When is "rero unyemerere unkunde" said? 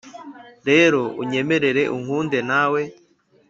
0.67-2.39